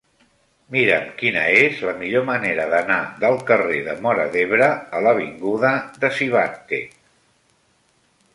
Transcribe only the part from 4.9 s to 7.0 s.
a l'avinguda de Sivatte.